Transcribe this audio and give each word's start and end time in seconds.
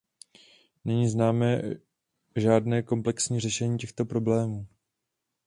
Není 0.85 1.09
známé 1.09 1.61
žádné 2.35 2.83
komplexní 2.83 3.39
řešení 3.39 3.77
těchto 3.77 4.05
problémů. 4.05 4.67